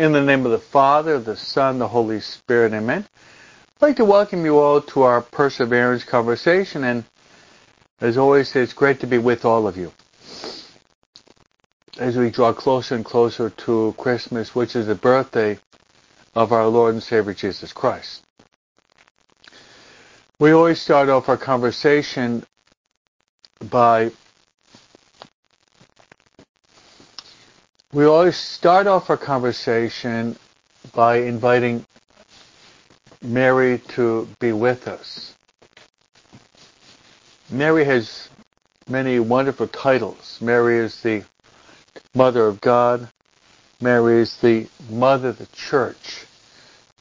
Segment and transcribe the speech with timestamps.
[0.00, 3.04] In the name of the Father, the Son, the Holy Spirit, amen.
[3.76, 7.04] I'd like to welcome you all to our Perseverance conversation, and
[8.00, 9.92] as always, it's great to be with all of you
[11.98, 15.58] as we draw closer and closer to Christmas, which is the birthday
[16.34, 18.22] of our Lord and Savior Jesus Christ.
[20.38, 22.46] We always start off our conversation
[23.68, 24.12] by
[28.00, 30.34] we always start off our conversation
[30.94, 31.84] by inviting
[33.20, 35.34] Mary to be with us.
[37.50, 38.30] Mary has
[38.88, 40.38] many wonderful titles.
[40.40, 41.22] Mary is the
[42.14, 43.06] Mother of God.
[43.82, 46.24] Mary is the Mother of the Church.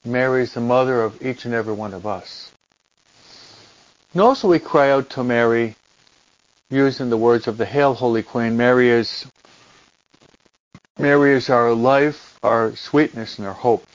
[0.03, 2.52] Mary is the Mother of each and every one of us.
[4.11, 5.77] And also we cry out to Mary
[6.69, 8.58] using the words of the Hail Holy Queen.
[8.58, 9.25] Mary is
[11.00, 13.88] Mary is our life, our sweetness, and our hope.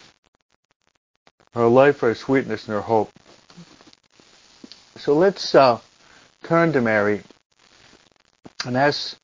[1.55, 3.11] Our life, our sweetness, and our hope.
[4.97, 5.81] So let's uh,
[6.45, 7.21] turn to Mary
[8.65, 9.19] and ask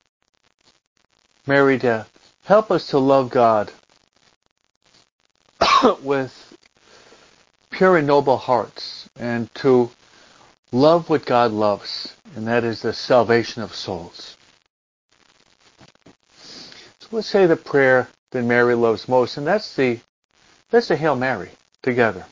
[1.46, 2.06] Mary to
[2.44, 3.72] help us to love God
[6.02, 6.54] with
[7.70, 9.90] pure and noble hearts and to
[10.70, 14.36] love what God loves, and that is the salvation of souls.
[17.12, 19.98] Let's say the prayer that Mary loves most, and that's the
[20.70, 21.50] that's the Hail Mary
[21.82, 22.24] together.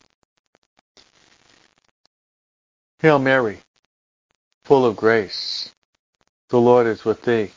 [3.01, 3.59] Hail Mary,
[4.65, 5.73] full of grace,
[6.49, 7.51] the Lord is with thee.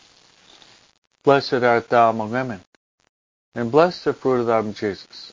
[1.23, 2.61] Blessed art thou among women,
[3.53, 5.31] and blessed the fruit of thy womb, Jesus.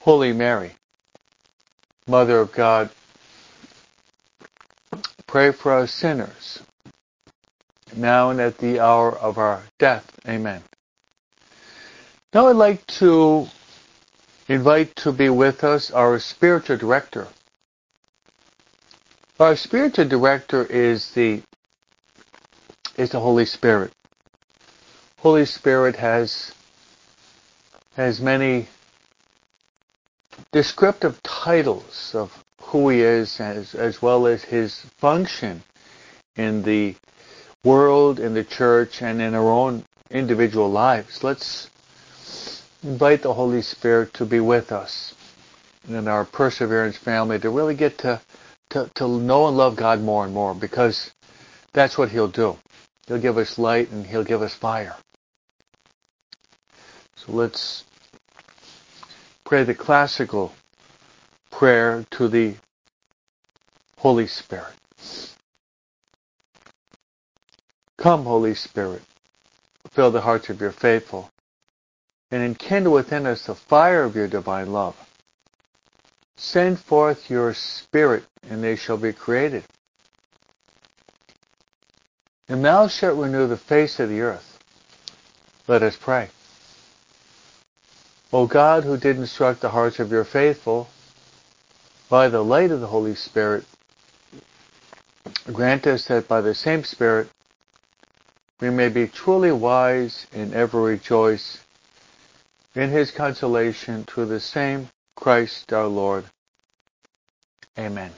[0.00, 0.72] Holy Mary,
[2.06, 2.88] Mother of God,
[5.26, 6.62] pray for us sinners,
[7.96, 10.18] now and at the hour of our death.
[10.26, 10.62] Amen.
[12.34, 13.46] Now I'd like to
[14.48, 17.28] invite to be with us our spiritual director.
[19.38, 21.42] Our spiritual director is the
[22.96, 23.92] is the Holy Spirit.
[25.18, 26.52] Holy Spirit has
[27.96, 28.68] has many
[30.52, 35.62] descriptive titles of who he is as, as well as his function
[36.36, 36.94] in the
[37.64, 41.22] world, in the church, and in our own individual lives.
[41.22, 41.70] Let's
[42.82, 45.14] invite the Holy Spirit to be with us
[45.86, 48.20] and in our perseverance family to really get to,
[48.70, 51.12] to, to know and love God more and more because
[51.72, 52.56] that's what he'll do.
[53.06, 54.96] He'll give us light and he'll give us fire.
[57.16, 57.84] So let's
[59.44, 60.52] pray the classical
[61.50, 62.54] prayer to the
[63.98, 64.74] Holy Spirit.
[68.02, 69.02] Come, Holy Spirit,
[69.92, 71.30] fill the hearts of your faithful,
[72.32, 74.96] and enkindle within us the fire of your divine love.
[76.36, 79.62] Send forth your Spirit, and they shall be created.
[82.48, 84.58] And thou shalt renew the face of the earth.
[85.68, 86.30] Let us pray.
[88.32, 90.88] O God, who did instruct the hearts of your faithful
[92.08, 93.64] by the light of the Holy Spirit,
[95.52, 97.28] grant us that by the same Spirit
[98.62, 101.58] we may be truly wise and ever rejoice
[102.76, 106.24] in his consolation through the same Christ our Lord.
[107.76, 108.12] Amen.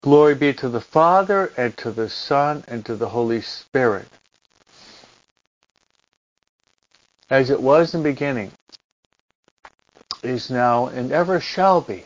[0.00, 4.08] Glory be to the Father, and to the Son, and to the Holy Spirit.
[7.28, 8.50] As it was in the beginning,
[10.22, 12.04] is now and ever shall be.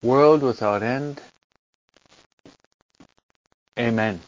[0.00, 1.20] World without end.
[3.76, 4.20] Amen.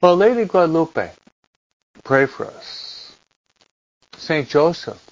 [0.00, 1.10] Well, Lady Guadalupe,
[2.04, 3.16] pray for us.
[4.16, 5.04] Saint Joseph,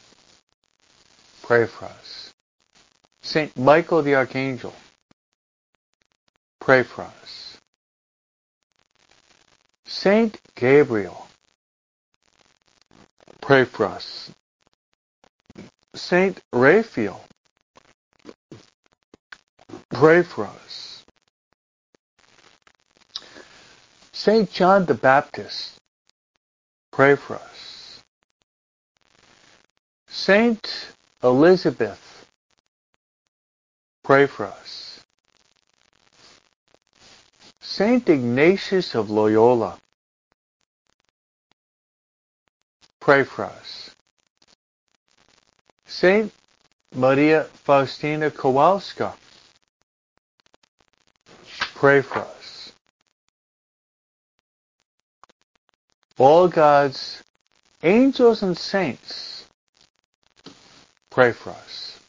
[1.42, 2.32] pray for us.
[3.22, 4.74] Saint Michael the Archangel,
[6.60, 7.58] pray for us.
[9.86, 11.26] Saint Gabriel,
[13.46, 14.32] Pray for us.
[15.94, 17.24] Saint Raphael,
[19.92, 20.95] pray for us.
[24.26, 25.78] Saint John the Baptist,
[26.90, 28.02] pray for us.
[30.08, 30.88] Saint
[31.22, 32.26] Elizabeth,
[34.02, 35.00] pray for us.
[37.60, 39.78] Saint Ignatius of Loyola,
[42.98, 43.94] Pray for us.
[45.86, 46.32] Saint
[46.92, 49.14] Maria Faustina Kowalska,
[51.76, 52.45] pray for us.
[56.18, 57.22] All God's
[57.82, 59.46] angels and saints
[61.10, 62.00] pray for us.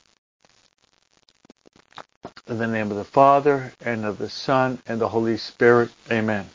[2.47, 5.89] In the name of the Father, and of the Son, and the Holy Spirit.
[6.09, 6.47] Amen.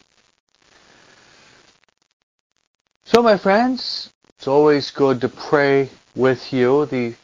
[3.05, 6.87] So, my friends, it's always good to pray with you.
[6.87, 7.15] The,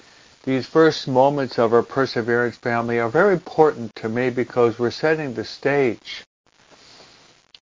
[0.44, 5.32] these first moments of our Perseverance family are very important to me because we're setting
[5.32, 6.24] the stage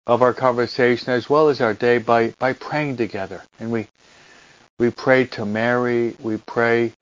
[0.06, 3.42] of our conversation as well as our day by, by praying together.
[3.58, 3.88] And we,
[4.78, 6.92] we pray to Mary, we pray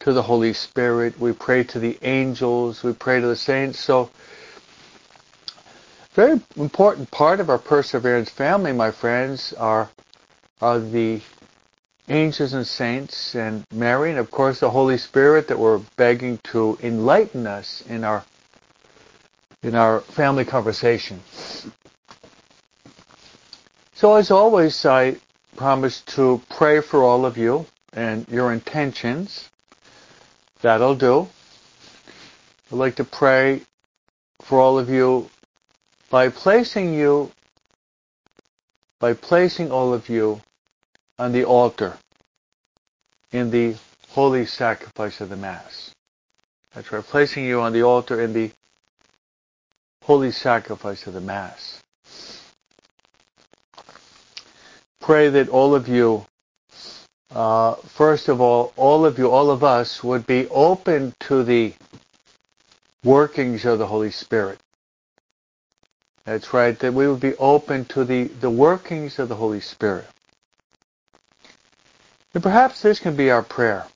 [0.00, 3.80] to the Holy Spirit, we pray to the angels, we pray to the saints.
[3.80, 4.10] So,
[6.14, 9.90] very important part of our Perseverance family, my friends, are
[10.62, 11.20] are the
[12.08, 16.78] angels and saints and Mary and of course the Holy Spirit that we're begging to
[16.82, 18.24] enlighten us in our
[19.62, 21.20] in our family conversation.
[23.96, 25.16] So as always I
[25.56, 27.64] promise to pray for all of you
[27.94, 29.48] and your intentions.
[30.60, 31.28] That'll do.
[32.70, 33.62] I'd like to pray
[34.42, 35.30] for all of you
[36.10, 37.32] by placing you
[38.98, 40.42] by placing all of you
[41.18, 41.96] on the altar
[43.32, 43.76] in the
[44.10, 45.94] holy sacrifice of the Mass.
[46.74, 48.50] That's right, placing you on the altar in the
[50.02, 51.82] holy sacrifice of the Mass.
[55.06, 56.26] Pray that all of you,
[57.30, 61.72] uh, first of all, all of you, all of us would be open to the
[63.04, 64.58] workings of the Holy Spirit.
[66.24, 70.08] That's right, that we would be open to the, the workings of the Holy Spirit.
[72.34, 73.86] And perhaps this can be our prayer.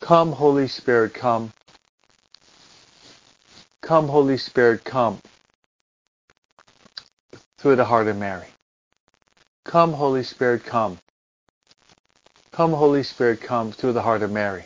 [0.00, 1.52] Come, Holy Spirit, come.
[3.82, 5.20] Come, Holy Spirit, come.
[7.62, 8.48] Through the heart of Mary.
[9.64, 10.98] Come, Holy Spirit, come.
[12.50, 14.64] Come, Holy Spirit, come through the heart of Mary.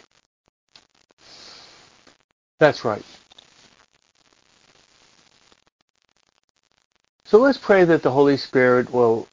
[2.59, 3.03] That's right.
[7.27, 9.29] So let's pray that the Holy Spirit will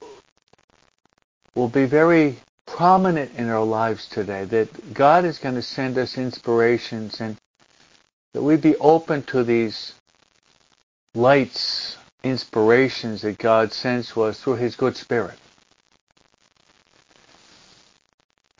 [1.55, 6.17] will be very prominent in our lives today, that God is going to send us
[6.17, 7.37] inspirations and
[8.33, 9.93] that we be open to these
[11.15, 11.82] lights,
[12.23, 15.37] inspirations that God sends to us through His good Spirit.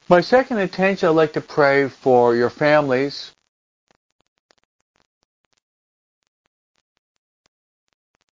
[0.09, 3.31] My second intention, I'd like to pray for your families,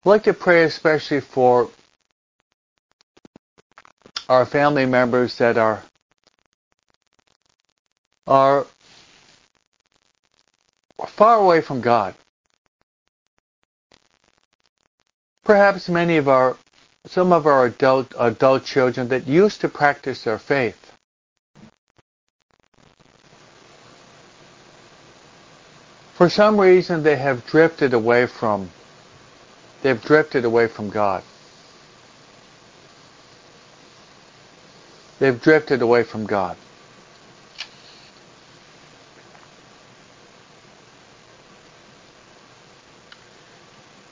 [0.03, 1.69] I'd like to pray especially for
[4.27, 5.83] our family members that are
[8.27, 8.65] are
[11.07, 12.15] far away from God.
[15.49, 16.57] Perhaps many of our
[17.07, 20.91] some of our adult adult children that used to practice their faith.
[26.13, 28.69] For some reason they have drifted away from
[29.81, 31.23] They've drifted away from God.
[35.17, 36.57] They've drifted away from God.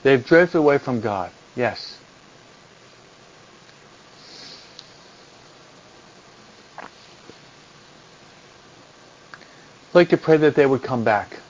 [0.08, 1.32] They've drifted away from God.
[1.54, 1.98] Yes.
[6.80, 6.88] I'd
[9.94, 11.42] like to pray that they would come back.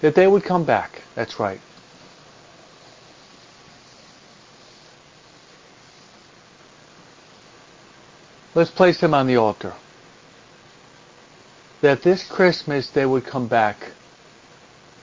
[0.00, 1.02] that they would come back.
[1.14, 1.60] That's right.
[8.56, 9.74] Let's place them on the altar.
[11.82, 13.92] That this Christmas they would come back.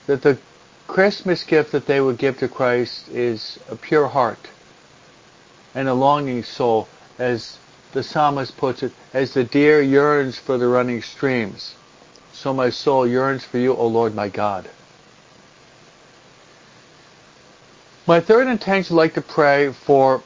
[0.06, 0.38] That the
[0.86, 4.48] Christmas gift that they would give to Christ is a pure heart
[5.74, 6.88] and a longing soul,
[7.18, 7.58] as
[7.92, 11.74] the psalmist puts it, as the deer yearns for the running streams.
[12.32, 14.68] So my soul yearns for you, O Lord my God.
[18.06, 20.22] My third intention, I'd like to pray for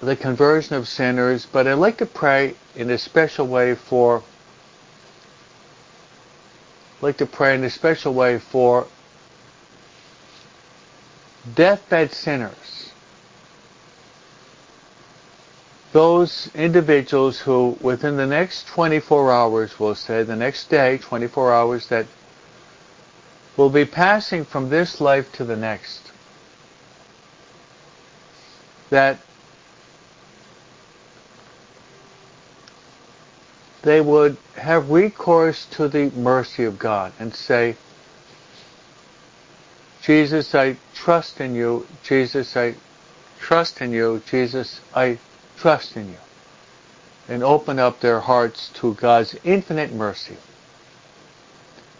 [0.00, 4.22] the conversion of sinners, but I'd like to pray in a special way for
[7.00, 8.86] like to pray in a special way for
[11.54, 12.92] deathbed sinners.
[15.92, 21.88] Those individuals who within the next 24 hours, we'll say, the next day, 24 hours,
[21.88, 22.06] that
[23.56, 26.12] will be passing from this life to the next.
[28.90, 29.18] That
[33.86, 37.76] they would have recourse to the mercy of God and say,
[40.02, 41.86] Jesus, I trust in you.
[42.02, 42.74] Jesus, I,
[43.38, 45.18] trust in you, Jesus, I
[45.56, 46.18] trust in you.
[47.28, 50.36] And open up their hearts to God's infinite mercy.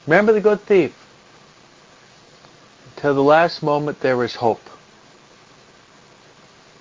[0.09, 0.93] Remember the good thief.
[2.97, 4.69] Till the last moment there is hope.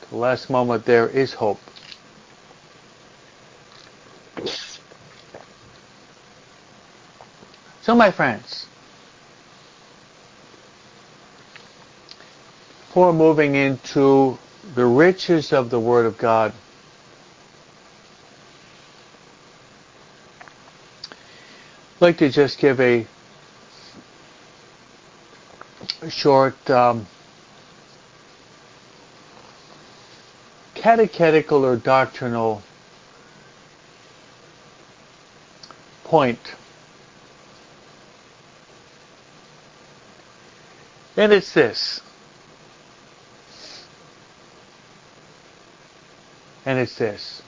[0.10, 1.62] The last moment there is hope.
[7.86, 8.66] So my friends,
[12.88, 14.40] before moving into
[14.74, 16.52] the riches of the Word of God,
[21.12, 23.06] I'd like to just give a,
[26.10, 27.06] short um,
[30.74, 32.64] catechetical or doctrinal
[36.04, 36.56] point
[41.18, 42.02] And it's this.
[46.66, 47.42] And it's this.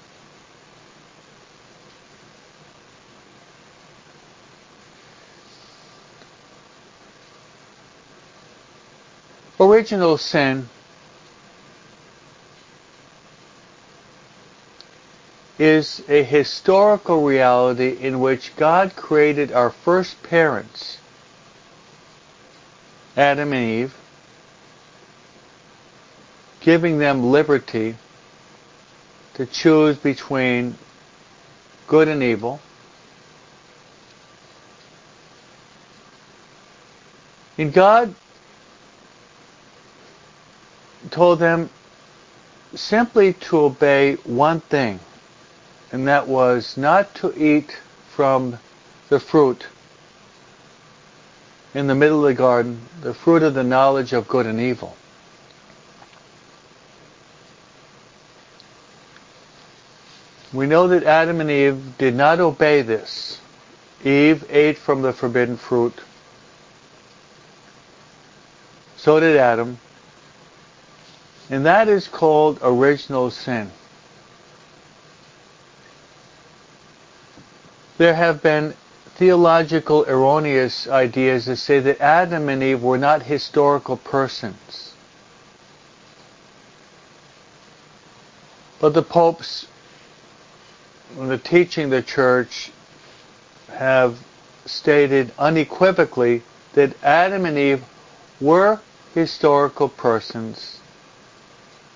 [9.60, 10.70] Original sin
[15.58, 21.00] is a historical reality in which God created our first parents
[23.18, 23.96] Adam and Eve,
[26.60, 27.96] giving them liberty
[29.34, 30.76] to choose between
[31.88, 32.60] good and evil.
[37.58, 38.14] And God
[41.10, 41.72] told them
[42.76, 45.00] simply to obey one thing,
[45.92, 48.60] and that was not to eat from
[49.10, 49.66] the fruit
[51.78, 54.98] in the middle of the garden, the fruit of the knowledge of good and evil.
[60.52, 63.40] We know that Adam and Eve did not obey this.
[64.04, 65.94] Eve ate from the forbidden fruit.
[68.96, 69.78] So did Adam.
[71.52, 73.70] And that is called original sin.
[78.00, 78.74] There have been
[79.18, 84.94] theological erroneous ideas that say that Adam and Eve were not historical persons.
[88.80, 89.66] But the popes,
[91.18, 92.72] in the teaching of the church,
[93.74, 94.20] have
[94.68, 96.44] stated unequivocally
[96.74, 97.84] that Adam and Eve
[98.40, 98.80] were
[99.16, 100.80] historical persons.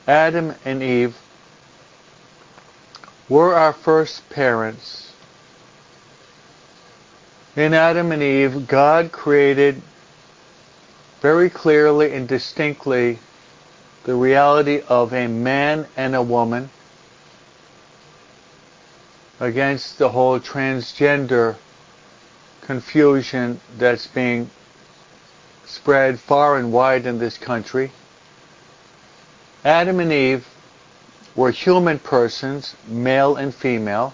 [0.07, 1.15] Adam and Eve
[3.29, 5.10] were our first parents
[7.55, 9.81] in Adam and Eve, God created
[11.21, 13.19] very clearly and distinctly
[14.03, 16.69] the reality of a man and a woman
[19.39, 21.55] against the whole transgender
[22.61, 24.49] confusion that's being
[25.65, 27.91] spread far and wide in this country.
[29.65, 30.47] Adam and Eve
[31.35, 34.13] were human persons, male and female.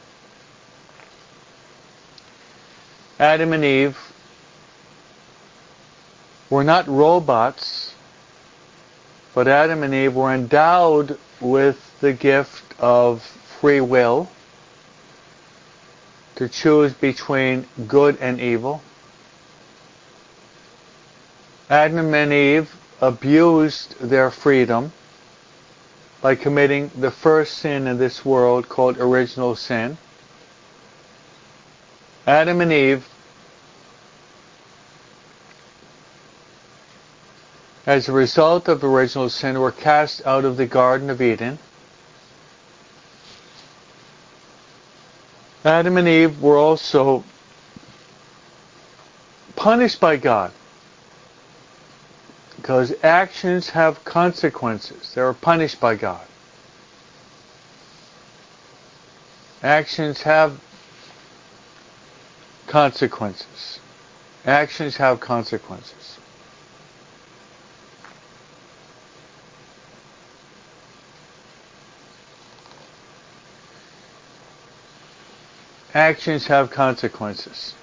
[3.19, 3.97] Adam and Eve
[6.51, 7.95] were not robots,
[9.33, 13.23] but Adam and Eve were endowed with the gift of
[13.59, 14.29] free will
[16.35, 18.81] to choose between good and evil.
[21.71, 24.91] Adam and Eve abused their freedom
[26.21, 29.97] by committing the first sin in this world called original sin.
[32.27, 33.07] Adam and Eve,
[37.85, 41.57] as a result of original sin, were cast out of the Garden of Eden.
[45.63, 47.23] Adam and Eve were also
[49.55, 50.51] punished by God
[52.57, 55.13] because actions have consequences.
[55.13, 56.25] They are punished by God.
[59.63, 60.59] Actions have
[62.67, 63.79] consequences.
[64.45, 66.17] Actions have consequences.
[75.93, 77.73] Actions have consequences.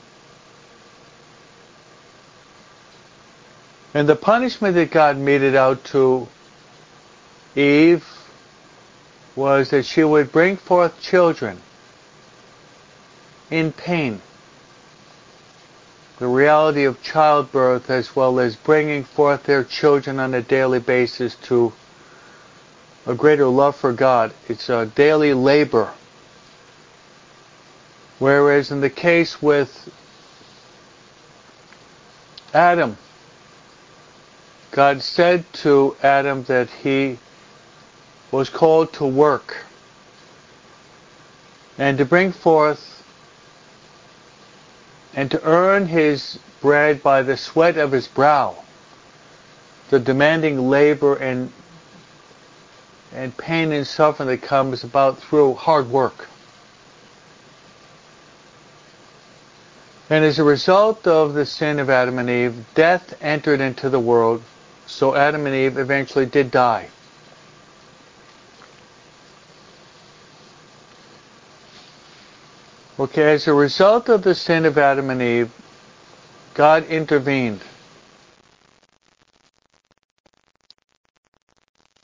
[3.92, 6.28] And the punishment that God meted out to
[7.56, 8.06] Eve
[9.36, 11.60] was that she would bring forth children
[13.50, 14.20] in pain
[16.18, 21.34] the reality of childbirth as well as bringing forth their children on a daily basis
[21.36, 21.72] to
[23.06, 24.32] a greater love for God.
[24.48, 25.92] It's a daily labor.
[28.18, 29.92] Whereas in the case with
[32.54, 32.96] Adam,
[34.70, 37.18] God said to Adam that he
[38.30, 39.64] was called to work
[41.76, 43.03] and to bring forth
[45.16, 48.56] and to earn his bread by the sweat of his brow,
[49.90, 51.52] the demanding labor and
[53.12, 56.26] and pain and suffering that comes about through hard work.
[60.10, 64.00] And as a result of the sin of Adam and Eve, death entered into the
[64.00, 64.42] world,
[64.86, 66.88] so Adam and Eve eventually did die.
[72.96, 75.52] Okay, as a result of the sin of Adam and Eve,
[76.54, 77.60] God intervened.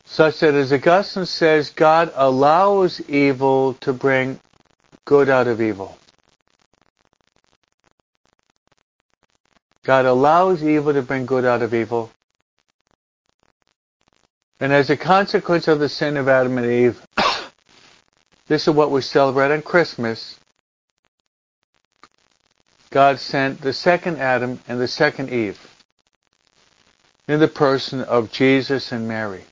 [0.04, 4.40] Such that, as Augustine says, God allows evil to bring
[5.04, 5.97] good out of evil.
[9.85, 12.11] God allows evil to bring good out of evil.
[14.59, 17.00] And as a consequence of the sin of Adam and Eve,
[18.49, 20.37] this is what we celebrate on Christmas.
[22.90, 25.61] God sent the second Adam and the second Eve
[27.28, 29.44] in the person of Jesus and Mary.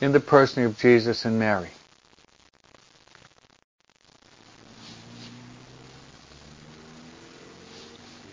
[0.00, 1.68] In the person of Jesus and Mary.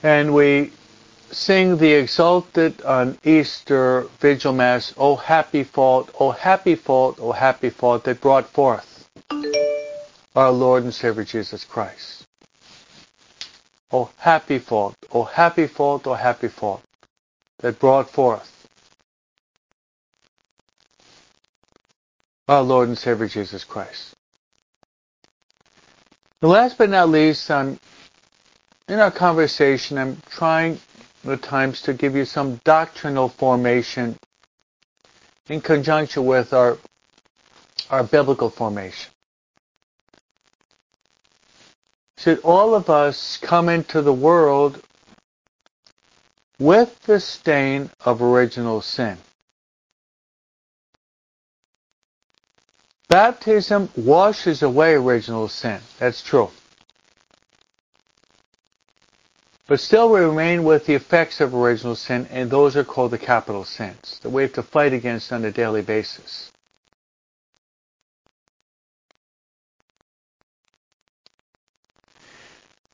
[0.01, 0.71] And we
[1.31, 7.71] sing the Exsultet on Easter Vigil Mass, O happy fault, O happy fault, O happy
[7.71, 8.94] fault that brought forth
[10.35, 12.25] our Lord and Savior Jesus Christ.
[13.91, 16.83] Oh happy fault, oh happy fault, oh happy fault
[17.59, 18.67] that brought forth
[22.47, 24.13] our Lord and Savior Jesus Christ.
[26.41, 27.79] The last but not least, I'm,
[28.87, 30.79] in our conversation, I'm trying
[31.27, 34.15] at times to give you some doctrinal formation
[35.49, 36.77] in conjunction with our,
[37.89, 39.14] our biblical formation.
[42.25, 44.81] Should all of us come into the world
[46.57, 49.15] with the stain of original sin.
[53.09, 55.79] Baptism washes away original sin.
[55.99, 56.49] That's true.
[59.67, 63.19] But still we remain with the effects of original sin, and those are called the
[63.19, 66.51] capital sins that we have to fight against on a daily basis.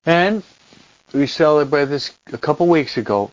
[0.05, 0.43] And
[1.13, 3.31] we celebrated this a couple weeks ago.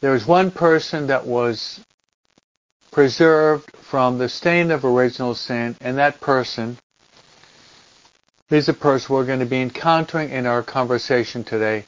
[0.00, 1.80] There was one person that was
[2.90, 6.78] preserved from the stain of original sin, and that person
[8.50, 11.84] is the person we're going to be encountering in our conversation today.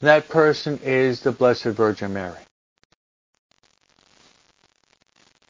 [0.00, 2.38] That person is the Blessed Virgin Mary.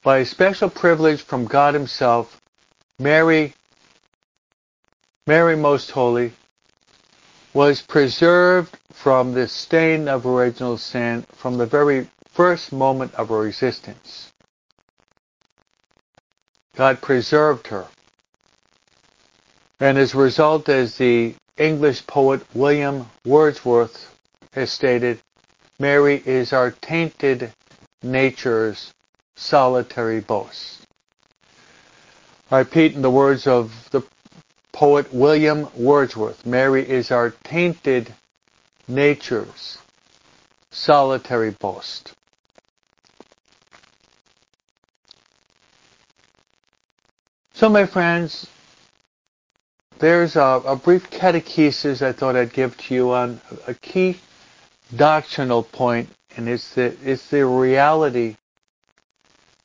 [0.02, 2.40] By a special privilege from God Himself,
[2.98, 3.54] Mary
[5.28, 6.32] Mary Most Holy,
[7.52, 13.46] was preserved from the stain of original sin from the very first moment of her
[13.46, 14.32] existence.
[16.76, 17.88] God preserved her.
[19.78, 24.16] And as a result, as the English poet William Wordsworth
[24.54, 25.20] has stated,
[25.78, 27.52] Mary is our tainted
[28.02, 28.94] nature's
[29.36, 30.86] solitary boast.
[32.50, 34.00] I repeat in the words of the
[34.72, 38.14] poet William Wordsworth, Mary is our tainted
[38.86, 39.78] nature's
[40.70, 42.14] solitary boast.
[47.54, 48.46] So my friends,
[49.98, 54.20] there's a, a, brief catechesis I thought I'd give to you on a key
[54.94, 58.36] doctrinal point, and it's the, it's the reality,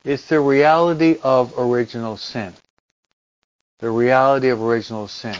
[0.03, 2.55] it's the reality of original sin
[3.79, 5.35] the reality of original sin.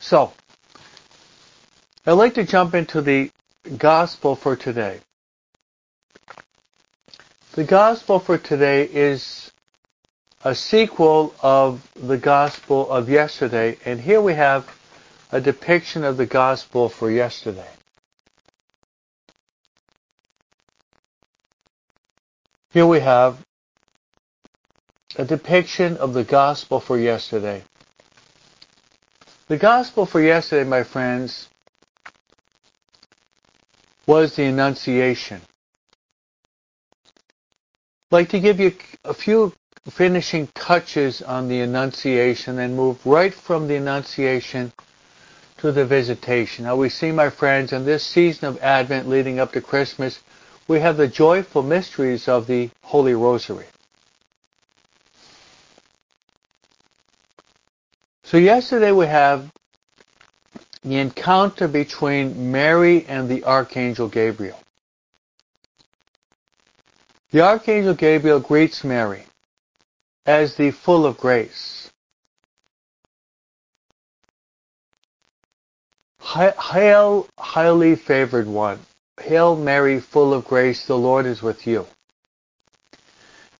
[0.00, 0.32] So,
[2.06, 3.30] I'd like to jump into the
[3.78, 5.00] gospel for today.
[7.52, 9.50] The gospel for today is
[10.44, 14.68] a sequel of the gospel of yesterday, and here we have
[15.32, 17.70] a depiction of the gospel for yesterday.
[22.74, 23.38] Here we have
[25.14, 27.62] a depiction of the gospel for yesterday.
[29.46, 31.48] The gospel for yesterday, my friends,
[34.08, 35.40] was the Annunciation.
[38.10, 38.72] I'd like to give you
[39.04, 39.52] a few
[39.88, 44.72] finishing touches on the Annunciation and move right from the Annunciation
[45.58, 46.64] to the Visitation.
[46.64, 50.18] Now we see, my friends, in this season of Advent leading up to Christmas,
[50.66, 53.66] we have the joyful mysteries of the Holy Rosary.
[58.22, 59.50] So yesterday we have
[60.82, 64.58] the encounter between Mary and the Archangel Gabriel.
[67.30, 69.24] The Archangel Gabriel greets Mary
[70.24, 71.90] as the full of grace.
[76.20, 78.80] Hail, highly favored one.
[79.20, 81.86] Hail Mary, full of grace, the Lord is with you.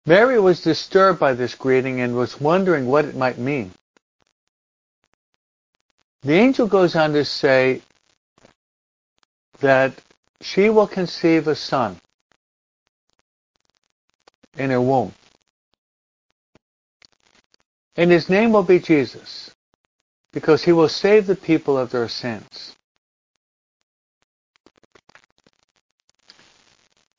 [0.07, 3.73] Mary was disturbed by this greeting and was wondering what it might mean.
[6.23, 7.83] The angel goes on to say
[9.61, 9.95] that
[10.41, 11.99] she will conceive a son
[14.57, 15.15] in her womb.
[17.97, 19.51] And his name will be Jesus,
[20.33, 22.74] because he will save the people of their sins.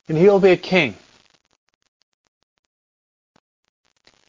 [0.08, 0.94] And he will be a king.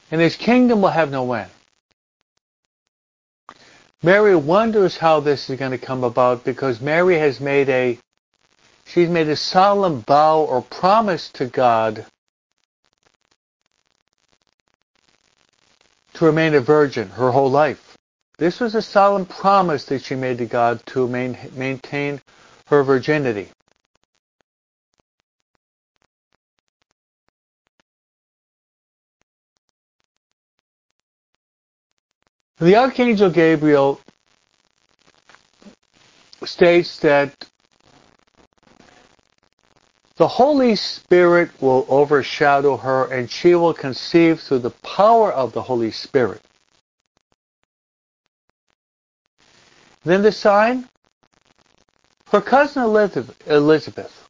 [0.09, 1.51] And his kingdom will have no end.
[4.03, 7.97] Mary wonders how this is going to come about because Mary has made a
[8.85, 12.05] she's made a solemn vow or promise to God
[16.13, 17.97] to remain a virgin her whole life.
[18.37, 22.21] This was a solemn promise that she made to God to main, maintain
[22.67, 23.49] her virginity.
[32.59, 34.01] The Archangel Gabriel
[36.43, 37.47] states that
[40.15, 45.61] the Holy Spirit will overshadow her and she will conceive through the power of the
[45.61, 46.41] Holy Spirit.
[50.03, 50.89] Then the sign,
[52.31, 52.83] her cousin
[53.45, 54.27] Elizabeth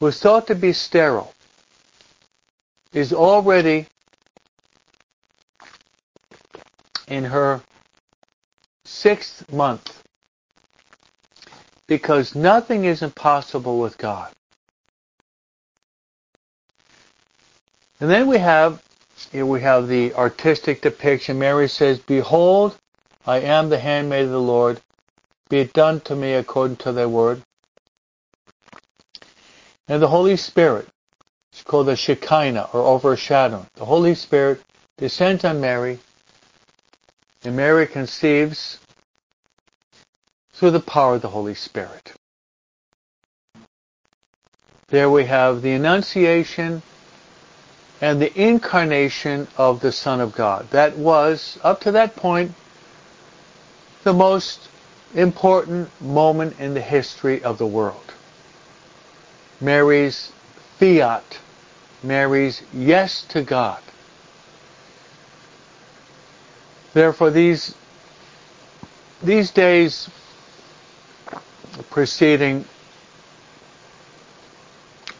[0.00, 1.32] was thought to be sterile,
[2.92, 3.86] is already
[7.10, 7.60] in her
[8.84, 10.02] sixth month
[11.86, 14.32] because nothing is impossible with God.
[18.00, 18.82] And then we have
[19.32, 21.38] here we have the artistic depiction.
[21.38, 22.78] Mary says, Behold,
[23.26, 24.80] I am the handmaid of the Lord.
[25.50, 27.42] Be it done to me according to thy word.
[29.88, 30.88] And the Holy Spirit,
[31.52, 33.66] it's called the Shekinah or overshadowing.
[33.74, 34.62] The Holy Spirit
[34.96, 35.98] descends on Mary
[37.44, 38.78] and Mary conceives
[40.52, 42.12] through the power of the Holy Spirit.
[44.88, 46.82] There we have the Annunciation
[48.00, 50.68] and the incarnation of the Son of God.
[50.70, 52.52] That was, up to that point,
[54.04, 54.68] the most
[55.14, 58.14] important moment in the history of the world.
[59.60, 60.32] Mary's
[60.78, 61.38] fiat,
[62.02, 63.80] Mary's yes to God.
[66.92, 67.74] Therefore, these
[69.22, 70.08] these days
[71.90, 72.64] preceding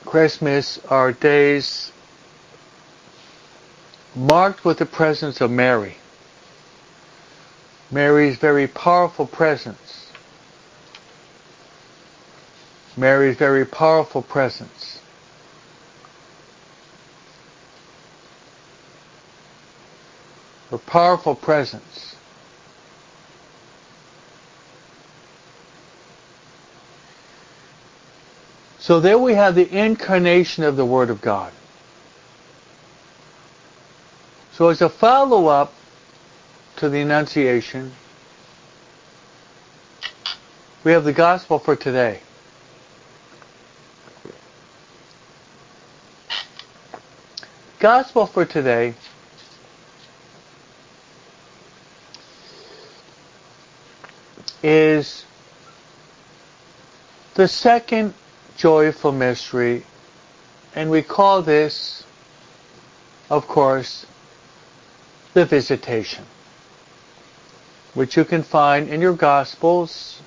[0.04, 1.92] Christmas are days
[4.16, 5.96] marked with the presence of Mary.
[7.90, 10.10] Mary's very powerful presence.
[12.96, 14.99] Mary's very powerful presence.
[20.70, 22.16] Her powerful presence.
[28.78, 31.52] So there we have the incarnation of the Word of God.
[34.52, 35.72] So as a follow-up
[36.76, 37.92] to the Annunciation,
[40.84, 42.20] we have the Gospel for today.
[47.78, 48.94] Gospel for today
[54.62, 55.24] is
[57.34, 58.14] the second
[58.56, 59.84] joyful mystery,
[60.74, 62.04] and we call this,
[63.30, 64.06] of course,
[65.32, 66.24] the visitation,
[67.94, 70.20] which you can find in your Gospels.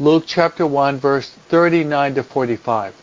[0.00, 2.94] Luke chapter 1, verse 39 to 45.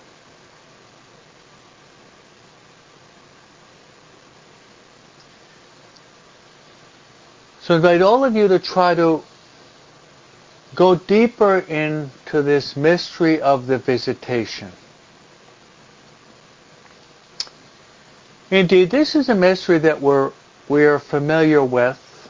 [7.65, 9.23] So invite all of you to try to
[10.75, 14.71] go deeper into this mystery of the visitation.
[18.51, 20.31] Indeed, this is a mystery that we're,
[20.69, 22.29] we are familiar with.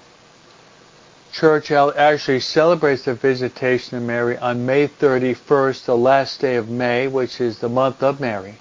[1.34, 7.10] Church actually celebrates the visitation of Mary on May 31st, the last day of May,
[7.10, 8.56] which is the month of Mary.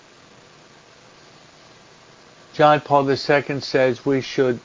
[2.52, 4.58] John Paul II says we should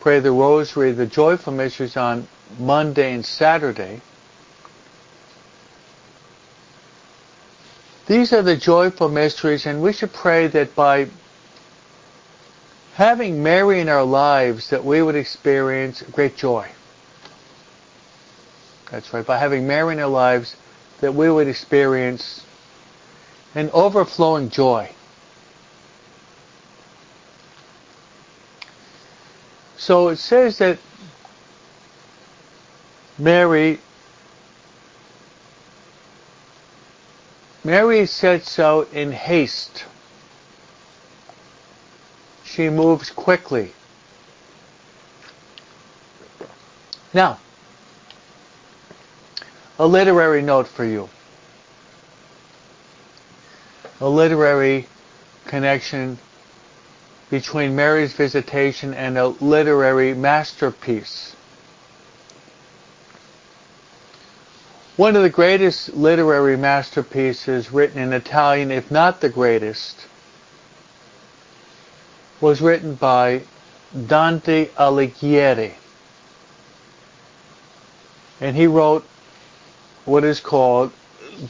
[0.00, 2.26] pray the rosary, the joyful mysteries on
[2.58, 4.00] Monday and Saturday.
[8.06, 11.08] These are the joyful mysteries, and we should pray that by
[12.94, 16.68] having Mary in our lives, that we would experience great joy.
[18.90, 19.26] That's right.
[19.26, 20.56] By having Mary in our lives,
[21.00, 22.44] that we would experience
[23.54, 24.90] an overflowing joy.
[29.88, 30.76] So it says that
[33.16, 33.78] Mary
[37.64, 39.86] Mary sets out in haste.
[42.44, 43.72] She moves quickly.
[47.14, 47.38] Now,
[49.78, 51.08] a literary note for you.
[54.02, 54.86] A literary
[55.46, 56.18] connection
[57.30, 61.34] between Mary's visitation and a literary masterpiece.
[64.96, 70.06] One of the greatest literary masterpieces written in Italian, if not the greatest,
[72.40, 73.42] was written by
[74.06, 75.74] Dante Alighieri.
[78.40, 79.06] And he wrote
[80.04, 80.92] what is called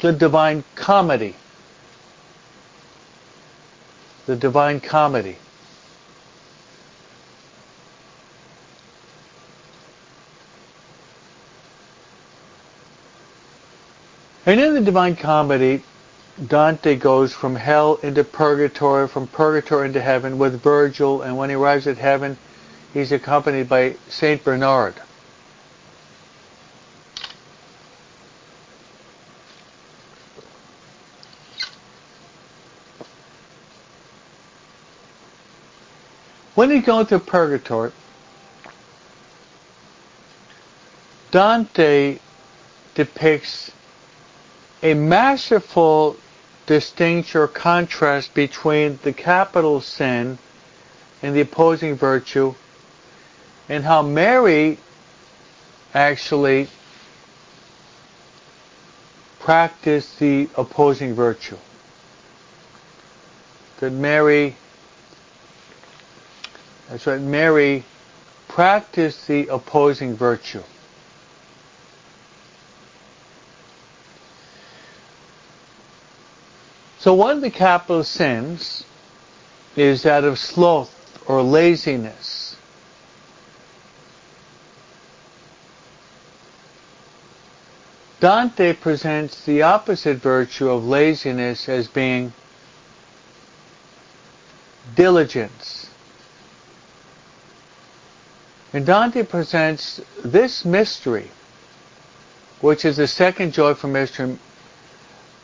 [0.01, 1.35] the Divine Comedy.
[4.27, 5.37] The Divine Comedy.
[14.49, 15.83] And in the Divine Comedy,
[16.47, 21.55] Dante goes from hell into purgatory, from purgatory into heaven with Virgil, and when he
[21.55, 22.39] arrives at heaven,
[22.95, 24.95] he's accompanied by Saint Bernard.
[36.55, 37.93] When he's going through purgatory,
[41.33, 42.19] Dante
[42.95, 43.73] depicts
[44.83, 46.17] a masterful
[46.67, 50.39] distinction or contrast between the capital sin
[51.23, 52.55] and the opposing virtue
[53.69, 54.79] and how Mary
[55.95, 56.69] actually
[59.41, 61.57] practiced the opposing virtue.
[63.81, 64.57] That Mary,
[66.89, 67.85] that's right, Mary
[68.49, 70.63] practiced the opposing virtue.
[76.99, 78.85] So one of the capital sins
[79.77, 80.95] is that of sloth
[81.27, 82.57] or laziness.
[88.21, 92.33] Dante presents the opposite virtue of laziness as being
[94.97, 95.89] diligence.
[98.73, 101.31] And Dante presents this mystery,
[102.61, 104.37] which is the second joyful mystery,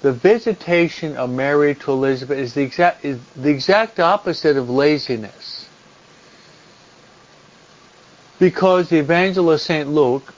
[0.05, 5.67] the visitation of Mary to Elizabeth is the exact, is the exact opposite of laziness.
[8.39, 9.89] Because the evangelist St.
[9.89, 10.35] Luke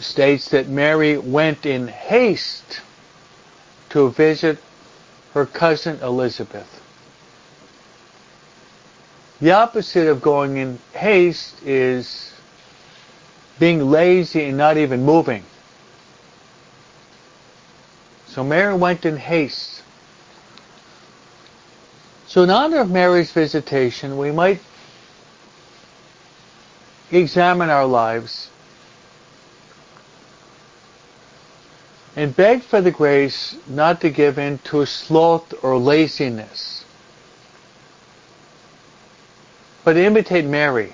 [0.00, 2.80] states that Mary went in haste
[3.90, 4.58] to visit
[5.32, 6.82] her cousin Elizabeth.
[9.40, 12.32] The opposite of going in haste is
[13.60, 15.44] being lazy and not even moving.
[18.34, 19.84] So Mary went in haste.
[22.26, 24.60] So in honor of Mary's visitation, we might
[27.12, 28.50] examine our lives
[32.16, 36.84] and beg for the grace not to give in to sloth or laziness,
[39.84, 40.92] but imitate Mary,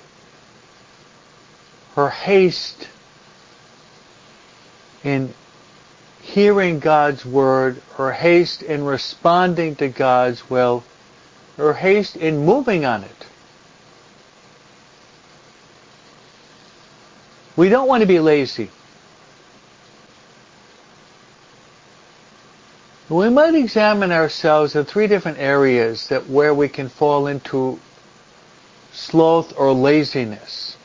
[1.94, 2.86] her haste
[5.02, 5.32] in
[6.22, 10.84] hearing God's word, or haste in responding to God's will,
[11.58, 13.26] or haste in moving on it.
[17.56, 18.70] We don't want to be lazy.
[23.08, 27.80] We might examine ourselves in three different areas that where we can fall into
[28.92, 30.76] sloth or laziness.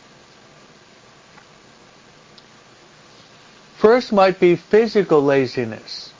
[3.86, 6.12] First might be physical laziness.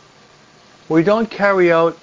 [0.88, 1.98] We don't carry out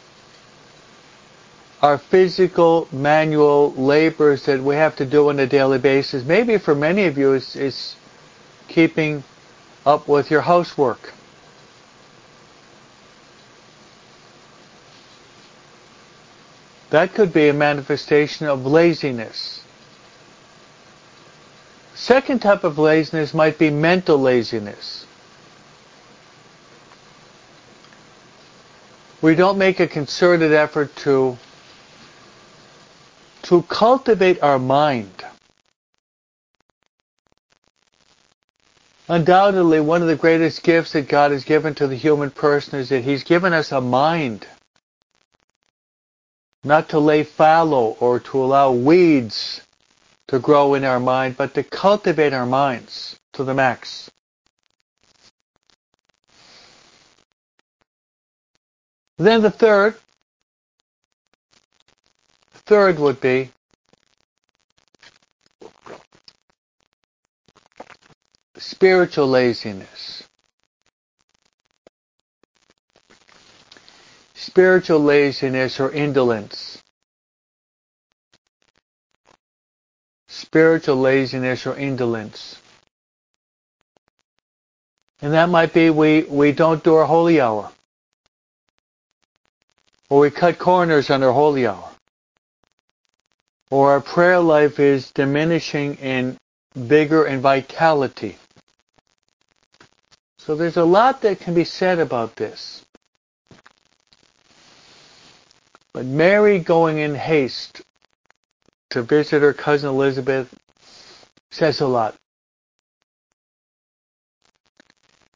[1.81, 6.25] our physical manual labors that we have to do on a daily basis.
[6.25, 7.95] Maybe for many of you it's, it's
[8.67, 9.23] keeping
[9.87, 11.13] up with your housework.
[16.91, 19.63] That could be a manifestation of laziness.
[21.95, 25.07] Second type of laziness might be mental laziness.
[29.23, 31.39] We don't make a concerted effort to
[33.43, 35.25] to cultivate our mind.
[39.09, 42.89] Undoubtedly, one of the greatest gifts that God has given to the human person is
[42.89, 44.47] that He's given us a mind.
[46.65, 49.61] Not to lay fallow or to allow weeds
[50.29, 54.11] to grow in our mind, but to cultivate our minds to the max.
[59.19, 59.97] Then the third,
[62.53, 63.51] third would be
[68.57, 70.25] spiritual laziness.
[74.35, 76.83] Spiritual laziness or indolence.
[80.29, 82.61] Spiritual laziness or indolence.
[85.21, 87.71] And that might be we, we don't do our holy hour.
[90.13, 91.89] Or we cut corners on our holy hour.
[93.71, 96.37] Or our prayer life is diminishing in
[96.75, 98.37] vigor and vitality.
[100.37, 102.85] So there's a lot that can be said about this.
[105.95, 107.81] But Mary going in haste
[108.91, 110.55] to visit her cousin Elizabeth
[111.51, 112.15] says a lot.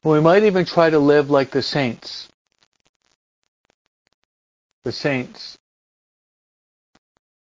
[0.03, 2.29] We might even try to live like the saints.
[4.87, 5.57] The saints.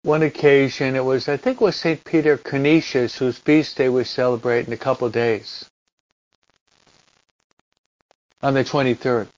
[0.01, 2.03] One occasion, it was, I think it was St.
[2.03, 5.68] Peter Canisius, whose feast day we celebrate in a couple of days
[8.42, 9.29] on the 23rd.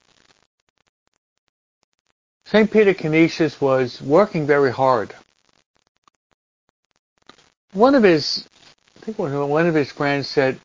[2.45, 2.71] St.
[2.71, 5.13] Peter Canisius was working very hard.
[7.73, 8.47] One of his,
[8.95, 10.57] I think one of his friends said,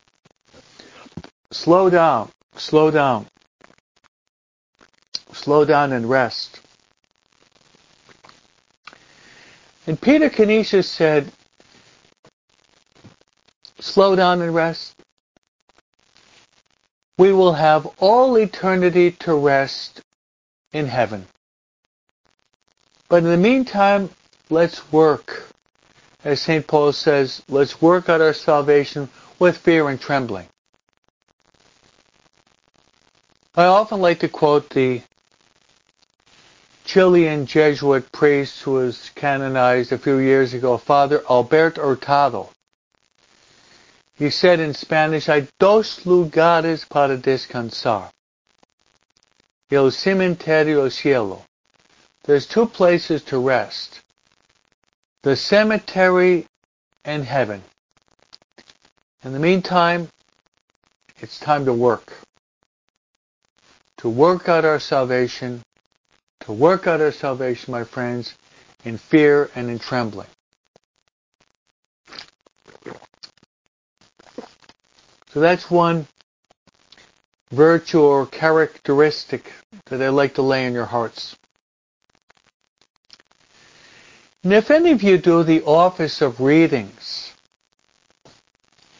[1.51, 3.27] slow down, slow down,
[5.33, 6.61] slow down and rest.
[9.87, 11.31] And Peter Canisius said,
[13.79, 14.95] slow down and rest
[17.17, 20.01] we will have all eternity to rest
[20.73, 21.25] in heaven.
[23.07, 24.09] But in the meantime,
[24.49, 25.47] let's work.
[26.23, 26.65] As St.
[26.65, 29.07] Paul says, let's work out our salvation
[29.39, 30.47] with fear and trembling.
[33.55, 35.01] I often like to quote the
[36.85, 42.51] Chilean Jesuit priest who was canonized a few years ago, Father Alberto Hurtado.
[44.13, 48.11] He said in Spanish, hay dos lugares para descansar.
[49.71, 51.43] El cementerio cielo.
[52.23, 54.01] There's two places to rest.
[55.23, 56.45] The cemetery
[57.03, 57.63] and heaven.
[59.23, 60.07] In the meantime,
[61.19, 62.13] it's time to work.
[63.97, 65.63] To work out our salvation,
[66.45, 68.35] to work out our salvation, my friends,
[68.83, 70.27] in fear and in trembling.
[75.33, 76.07] So that's one
[77.51, 79.51] virtue or characteristic
[79.87, 81.35] that I'd like to lay in your hearts.
[84.43, 87.33] And if any of you do the office of readings,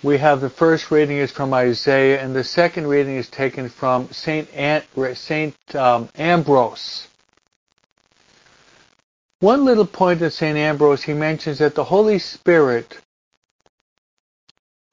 [0.02, 4.12] we have the first reading is from Isaiah, and the second reading is taken from
[4.12, 4.50] Saint,
[5.16, 7.08] Saint um, Ambrose.
[9.46, 12.98] One little point of Saint Ambrose, he mentions that the Holy Spirit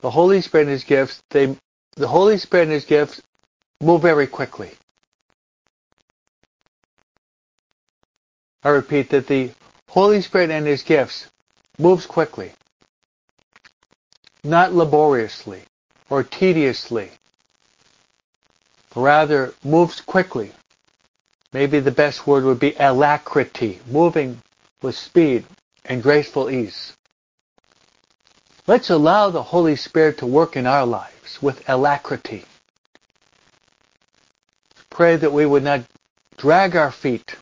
[0.00, 1.57] the Holy Spirit and His gifts, they,
[1.96, 3.22] the Holy Spirit and His gifts
[3.80, 4.72] move very quickly.
[8.62, 9.53] I repeat that the
[9.88, 11.28] Holy Spirit and His gifts
[11.78, 12.53] moves quickly,
[14.44, 15.62] not laboriously
[16.11, 17.11] or tediously,
[18.94, 20.53] rather moves quickly.
[21.53, 24.40] Maybe the best word would be alacrity, moving
[24.80, 25.44] with speed
[25.84, 26.96] and graceful ease.
[28.66, 32.44] Let's allow the Holy Spirit to work in our lives with alacrity.
[34.88, 35.84] Pray that we would not
[36.36, 37.36] drag our feet,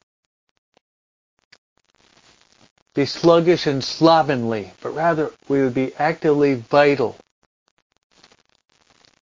[2.94, 7.16] be sluggish and slovenly, but rather we would be actively vital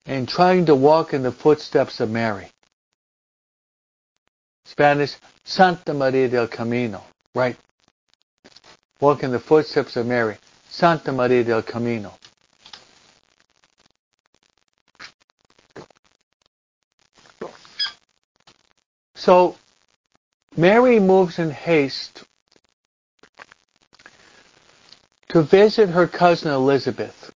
[0.06, 2.50] and trying to walk in the footsteps of Mary.
[4.78, 7.04] Spanish, Santa Maria del Camino,
[7.34, 7.58] right?
[9.02, 10.38] Walk in the footsteps of Mary.
[10.70, 12.14] Santa Maria del Camino.
[19.16, 19.56] So
[20.56, 22.24] Mary moves in haste
[25.30, 27.32] to visit her cousin Elizabeth.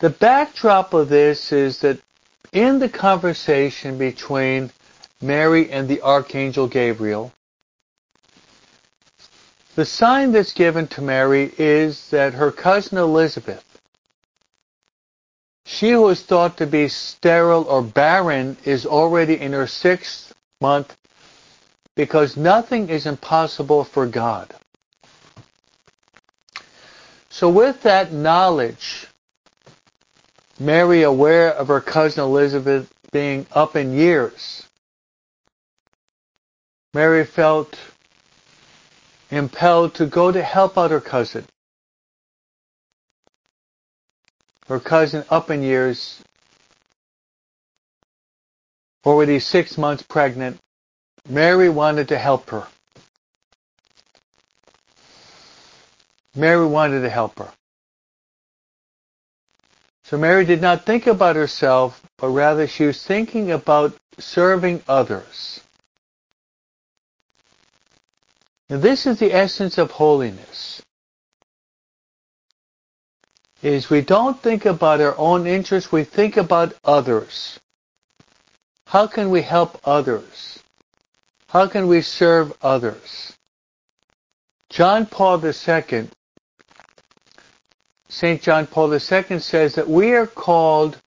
[0.00, 1.98] The backdrop of this is that
[2.52, 4.70] in the conversation between
[5.20, 7.32] Mary and the Archangel Gabriel,
[9.74, 13.64] the sign that's given to Mary is that her cousin Elizabeth,
[15.66, 20.96] she who is thought to be sterile or barren, is already in her sixth month
[21.96, 24.54] because nothing is impossible for God.
[27.30, 29.08] So with that knowledge,
[30.60, 34.63] Mary aware of her cousin Elizabeth being up in years,
[36.94, 37.76] Mary felt
[39.28, 41.44] impelled to go to help out her cousin.
[44.68, 46.22] Her cousin up in years,
[49.04, 50.58] already six months pregnant.
[51.28, 52.66] Mary wanted to help her.
[56.36, 57.50] Mary wanted to help her.
[60.04, 65.60] So Mary did not think about herself, but rather she was thinking about serving others.
[68.68, 70.82] And this is the essence of holiness.
[73.62, 77.58] Is we don't think about our own interests, we think about others.
[78.86, 80.62] How can we help others?
[81.48, 83.34] How can we serve others?
[84.70, 86.08] John Paul II,
[88.08, 88.42] St.
[88.42, 91.00] John Paul II says that we are called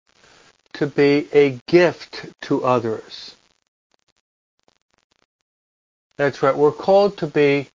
[0.73, 3.36] to be a gift to others.
[6.17, 6.55] That's right.
[6.55, 7.69] We're called to be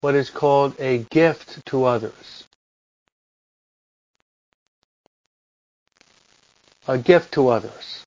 [0.00, 2.44] what is called a gift to others.
[6.86, 8.04] A gift to others.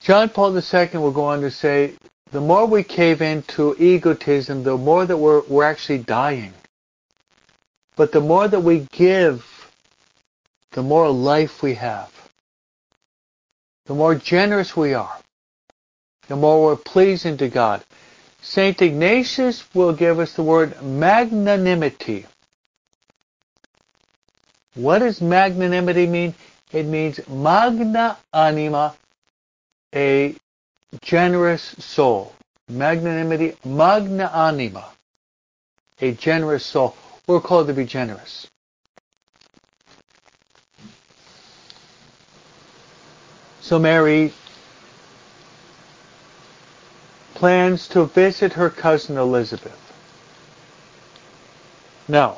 [0.00, 1.94] John Paul II will go on to say,
[2.32, 6.54] the more we cave into egotism, the more that we're, we're actually dying.
[7.96, 9.44] But the more that we give,
[10.70, 12.10] the more life we have.
[13.86, 15.20] The more generous we are
[16.30, 17.82] the more we're pleasing to God.
[18.40, 18.80] St.
[18.80, 22.24] Ignatius will give us the word magnanimity.
[24.74, 26.36] What does magnanimity mean?
[26.70, 28.94] It means magna anima,
[29.92, 30.36] a
[31.00, 32.32] generous soul.
[32.68, 34.88] Magnanimity, magna anima,
[36.00, 36.94] a generous soul.
[37.26, 38.46] We're called to be generous.
[43.62, 44.32] So Mary
[47.40, 49.80] plans to visit her cousin Elizabeth.
[52.06, 52.36] Now,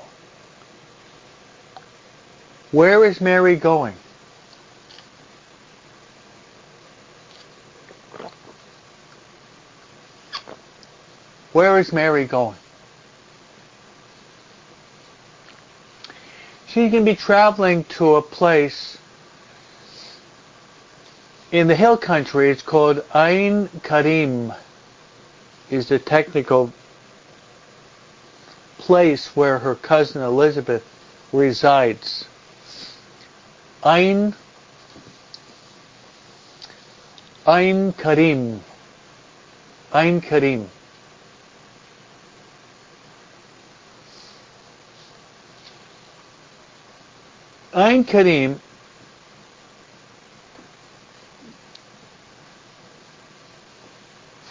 [2.70, 3.96] where is Mary going?
[11.52, 12.56] Where is Mary going?
[16.68, 18.98] She can be traveling to a place
[21.50, 22.50] in the hill country.
[22.50, 24.52] It's called Ain Karim
[25.72, 26.72] is the technical
[28.78, 30.84] place where her cousin Elizabeth
[31.32, 32.26] resides.
[33.84, 34.34] Ain
[37.46, 38.60] Ain Karim.
[39.94, 40.68] Ain Karim.
[47.74, 48.60] Ain Karim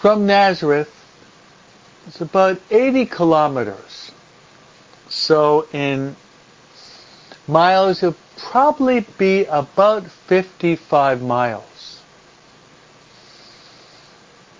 [0.01, 1.00] from Nazareth
[2.11, 4.11] it's about 80 kilometers.
[5.07, 6.17] So in
[7.47, 12.01] miles, it'll probably be about 55 miles.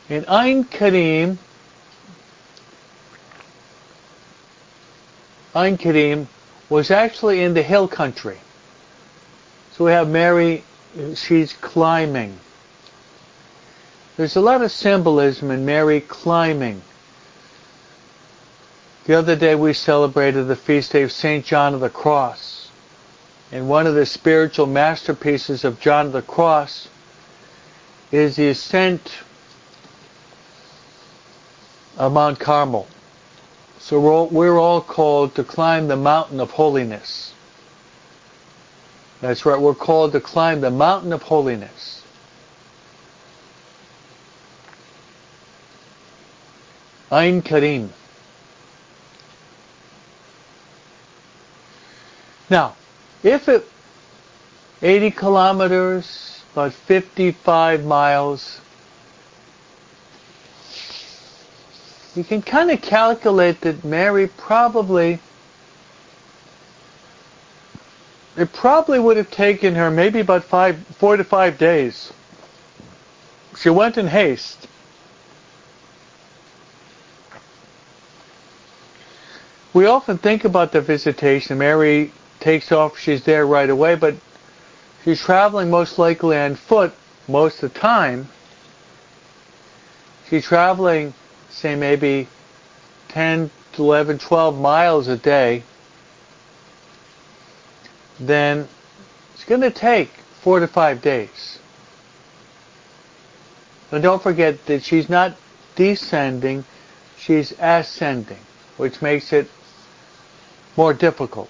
[0.07, 1.39] In Ain Karim,
[5.53, 6.29] Ain Karim
[6.69, 8.39] was actually in the hill country.
[9.73, 10.63] So we have Mary,
[11.15, 12.39] she's climbing.
[14.15, 16.81] There's a lot of symbolism in Mary climbing.
[19.05, 21.43] The other day we celebrated the feast day of St.
[21.43, 22.69] John of the Cross.
[23.51, 26.87] And one of the spiritual masterpieces of John of the Cross
[28.11, 29.11] is the ascent
[31.97, 32.87] of Mount Carmel.
[33.79, 37.33] So we're all, we're all called to climb the mountain of holiness.
[39.19, 42.03] That's right, we're called to climb the mountain of holiness.
[47.11, 47.91] Ein Karim.
[52.51, 52.75] Now,
[53.23, 53.65] if it
[54.81, 58.59] 80 kilometers, about 55 miles,
[62.13, 65.19] you can kind of calculate that Mary probably
[68.35, 72.11] it probably would have taken her maybe about five, four to five days.
[73.57, 74.67] She went in haste.
[79.73, 81.57] We often think about the visitation.
[81.57, 82.11] Mary
[82.41, 84.15] takes off, she's there right away, but
[85.03, 86.93] she's traveling most likely on foot
[87.27, 88.27] most of the time.
[90.29, 91.13] She's traveling,
[91.49, 92.27] say, maybe
[93.09, 95.63] 10, 11, 12 miles a day
[98.21, 98.67] then
[99.33, 100.09] it's going to take
[100.41, 101.59] four to five days.
[103.91, 105.35] And don't forget that she's not
[105.75, 106.63] descending,
[107.17, 108.39] she's ascending,
[108.77, 109.49] which makes it
[110.77, 111.49] more difficult.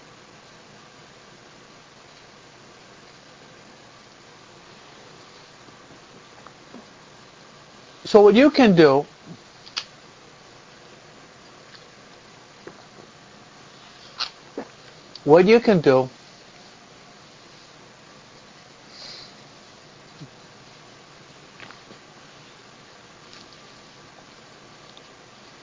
[8.11, 9.05] So what you can do
[15.23, 16.09] what you can do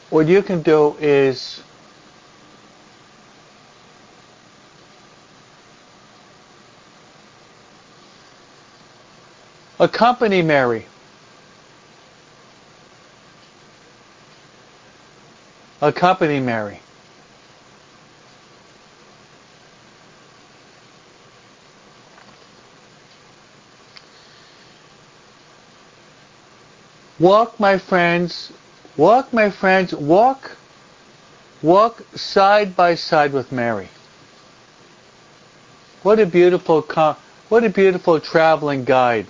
[0.09, 1.63] what you can do is
[9.79, 10.87] accompany Mary.
[15.81, 16.81] Accompany Mary.
[27.19, 28.53] Walk, my friends,
[28.99, 30.57] Walk, my friends, walk,
[31.63, 33.89] walk side by side with Mary.
[36.03, 36.83] What a beautiful,
[37.49, 39.27] what a beautiful traveling guide.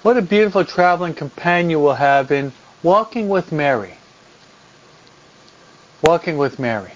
[0.00, 3.98] What a beautiful traveling companion we'll have in walking with Mary.
[6.02, 6.92] Walking with Mary.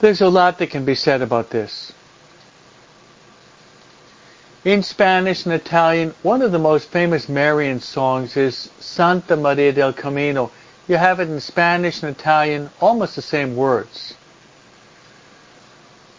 [0.00, 1.92] There's a lot that can be said about this.
[4.64, 9.92] In Spanish and Italian, one of the most famous Marian songs is Santa Maria del
[9.92, 10.50] Camino.
[10.88, 14.14] You have it in Spanish and Italian, almost the same words.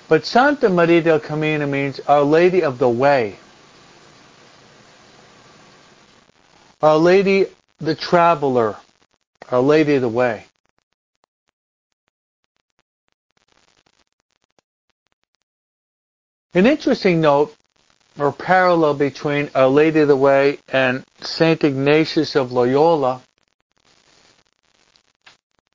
[0.07, 3.37] But Santa Maria del Camino means Our Lady of the Way.
[6.81, 7.47] Our Lady
[7.79, 8.77] the Traveler.
[9.51, 10.45] Our Lady of the Way.
[16.53, 17.55] An interesting note
[18.17, 21.63] or parallel between uh, Our Lady of the Way and St.
[21.63, 23.21] Ignatius of Loyola.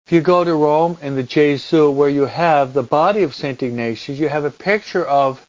[0.07, 3.63] If you go to Rome in the Gesù where you have the body of St.
[3.63, 5.47] Ignatius, you have a picture of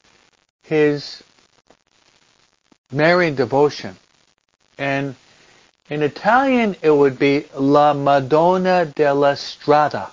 [0.63, 1.23] his
[2.91, 3.95] Marian devotion.
[4.77, 5.15] And
[5.91, 10.09] in Italian it would be La Madonna della Strada.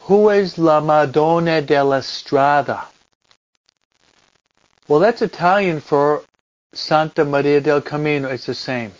[0.00, 2.88] Who is La Madonna della Strada?
[4.88, 6.24] Well, that's Italian for
[6.74, 8.28] Santa Maria del Camino.
[8.28, 8.90] It's the same.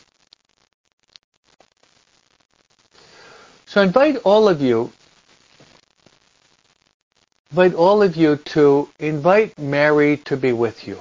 [3.66, 4.92] So I invite all of you,
[7.50, 11.00] invite all of you to invite Mary to be with you.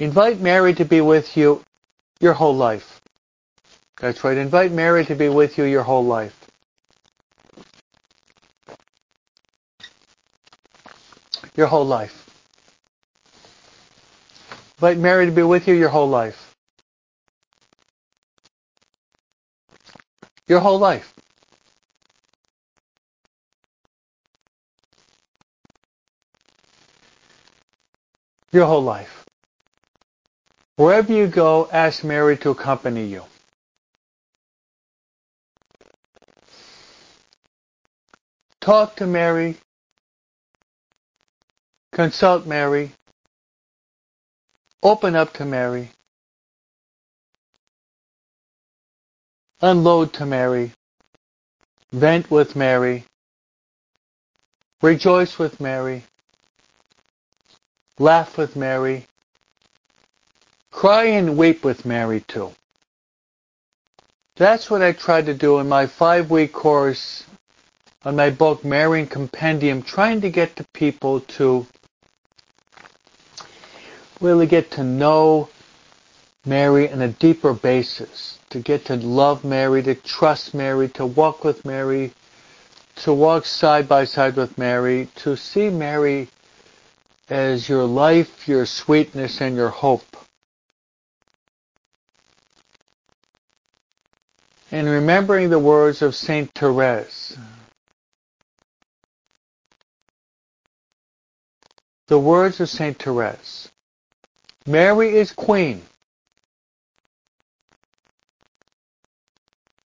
[0.00, 1.62] Invite Mary to be with you
[2.20, 3.00] your whole life.
[4.00, 4.36] That's right.
[4.36, 6.34] Invite Mary to be with you your whole life.
[11.56, 12.26] Your whole life.
[14.76, 16.54] Invite Mary to be with you your whole life.
[20.46, 21.12] Your whole life.
[28.52, 29.17] Your whole life.
[30.78, 33.24] Wherever you go, ask Mary to accompany you.
[38.60, 39.56] Talk to Mary.
[41.90, 42.92] Consult Mary.
[44.80, 45.90] Open up to Mary.
[49.60, 50.70] Unload to Mary.
[51.90, 53.04] Vent with Mary.
[54.80, 56.04] Rejoice with Mary.
[57.98, 59.08] Laugh with Mary.
[60.78, 62.52] Cry and weep with Mary too.
[64.36, 67.24] That's what I tried to do in my five-week course
[68.04, 71.66] on my book, *Mary Marian Compendium, trying to get the people to
[74.20, 75.48] really get to know
[76.46, 81.42] Mary on a deeper basis, to get to love Mary, to trust Mary, to walk
[81.42, 82.12] with Mary,
[82.94, 86.28] to walk side by side with Mary, to see Mary
[87.28, 90.04] as your life, your sweetness, and your hope.
[94.78, 97.36] And remembering the words of Saint Therese,
[102.06, 103.72] the words of Saint Therese,
[104.68, 105.82] Mary is queen.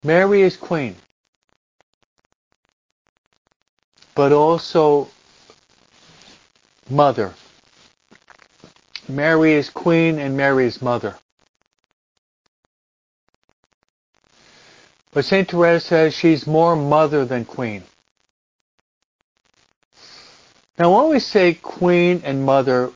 [0.05, 0.95] Mary is queen.
[4.15, 5.09] But also
[6.89, 7.35] mother.
[9.09, 11.17] Mary is queen and Mary is mother.
[15.13, 15.51] But St.
[15.51, 17.83] Therese says she's more mother than queen.
[20.79, 22.93] Now when we say queen and mother,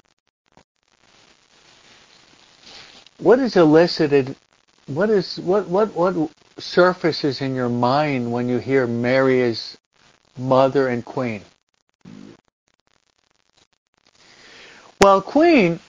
[3.19, 4.37] what is elicited,
[4.87, 9.77] what is, what, what, what surfaces in your mind when you hear Mary as
[10.37, 11.43] mother and queen?
[15.01, 15.81] Well, queen,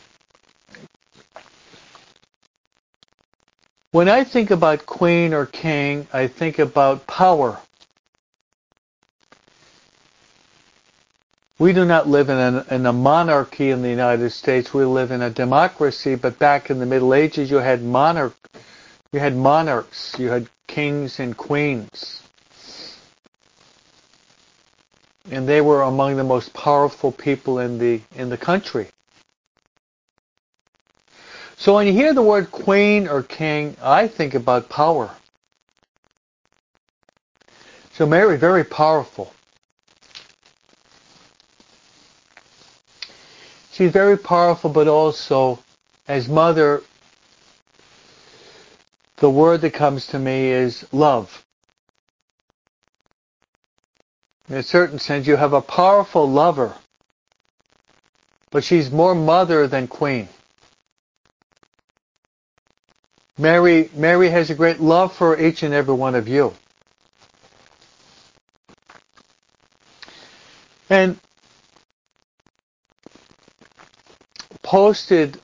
[3.94, 7.60] when I think about queen or king, I think about power.
[11.60, 14.74] We do not live in a, in a, monarchy in the United States.
[14.74, 16.16] We live in a democracy.
[16.16, 18.36] But back in the Middle Ages, you had monarch,
[19.12, 22.24] you had monarchs, you had kings and queens,
[25.30, 28.88] and they were among the most powerful people in the in the country.
[31.64, 35.09] So when you hear the word queen or king, I think about power.
[37.93, 39.34] So Mary, very powerful.
[43.72, 45.57] She's very powerful, but also
[46.05, 46.82] as mother,
[49.16, 51.45] the word that comes to me is love.
[54.49, 56.76] In a certain sense, you have a powerful lover,
[58.51, 60.28] but she's more mother than queen.
[63.38, 66.54] Mary, Mary has a great love for each and every one of you.
[70.90, 71.18] And
[74.62, 75.40] posted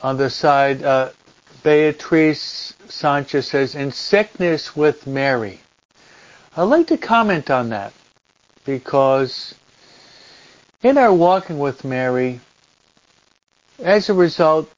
[0.00, 1.10] on the side, uh,
[1.62, 5.60] Beatrice Sanchez says, in sickness with Mary.
[6.56, 7.92] I'd like to comment on that
[8.64, 9.54] because
[10.82, 12.40] in our walking with Mary,
[13.78, 14.70] as a result,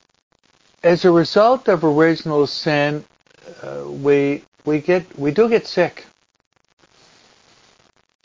[0.83, 3.05] as a result of original sin,
[3.62, 6.07] uh, we we get we do get sick.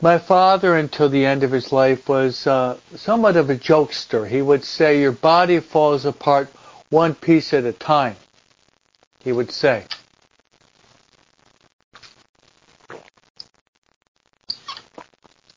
[0.01, 4.27] My father, until the end of his life, was uh, somewhat of a jokester.
[4.27, 6.49] He would say, "Your body falls apart
[6.89, 8.15] one piece at a time."
[9.19, 9.85] He would say.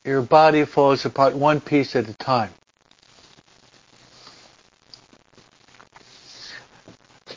[0.04, 2.50] Your body falls apart one piece at a time.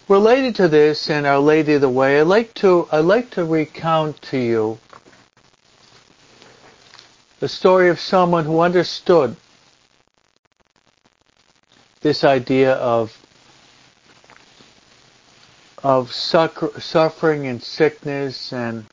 [0.09, 3.45] Related to this and Our Lady of the Way, I'd like to I'd like to
[3.45, 4.77] recount to you
[7.39, 9.37] the story of someone who understood
[12.01, 13.17] this idea of
[15.81, 18.85] of suffering and sickness and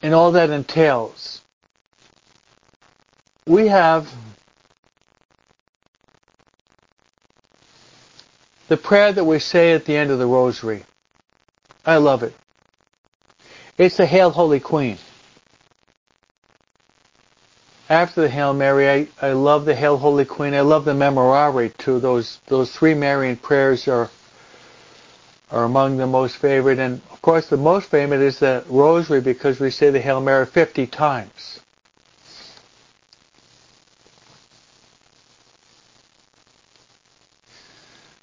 [0.00, 1.42] and all that entails.
[3.48, 4.12] We have
[8.68, 10.84] The prayer that we say at the end of the rosary.
[11.86, 12.34] I love it.
[13.78, 14.98] It's the Hail Holy Queen.
[17.88, 20.52] After the Hail Mary, I, I love the Hail Holy Queen.
[20.52, 21.98] I love the Memorare too.
[21.98, 24.10] Those those three Marian prayers are
[25.50, 26.78] are among the most favorite.
[26.78, 30.44] And of course, the most famous is the Rosary because we say the Hail Mary
[30.44, 31.60] 50 times.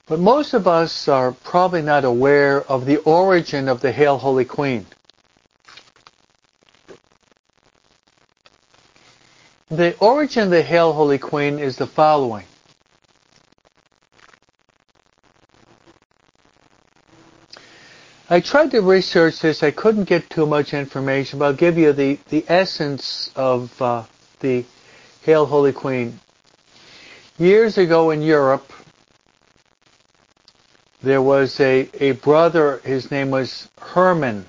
[0.07, 4.45] But most of us are probably not aware of the origin of the Hail Holy
[4.45, 4.85] Queen.
[9.69, 12.45] The origin of the Hail Holy Queen is the following.
[18.29, 19.63] I tried to research this.
[19.63, 24.03] I couldn't get too much information, but I'll give you the, the essence of uh,
[24.39, 24.65] the
[25.23, 26.19] Hail Holy Queen.
[27.39, 28.71] Years ago in Europe,
[31.05, 34.43] there was a, a brother, his name was Herman.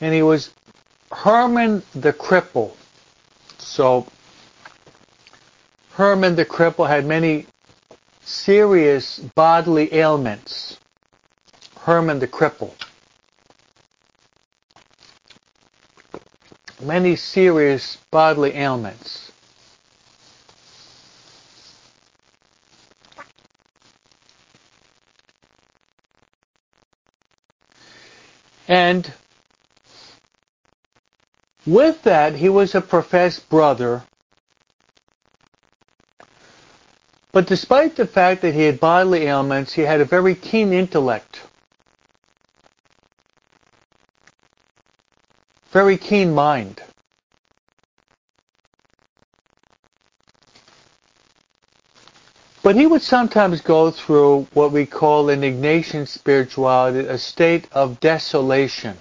[0.00, 0.50] And he was
[1.12, 2.74] Herman the cripple.
[3.58, 4.08] So
[5.92, 7.46] Herman the cripple had many
[8.22, 10.78] serious bodily ailments.
[11.82, 12.72] Herman the cripple.
[16.82, 19.17] Many serious bodily ailments.
[28.68, 29.10] And
[31.66, 34.02] with that, he was a professed brother.
[37.32, 41.40] But despite the fact that he had bodily ailments, he had a very keen intellect.
[45.70, 46.82] Very keen mind.
[52.68, 57.98] But he would sometimes go through what we call in Ignatian spirituality a state of
[57.98, 58.98] desolation.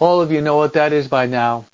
[0.00, 1.66] All of you know what that is by now.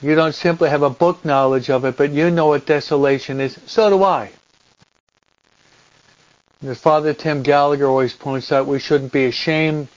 [0.00, 3.58] You don't simply have a book knowledge of it, but you know what desolation is.
[3.66, 4.30] So do I.
[6.66, 9.88] As Father Tim Gallagher always points out, we shouldn't be ashamed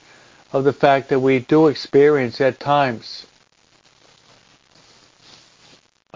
[0.52, 3.24] of the fact that we do experience at times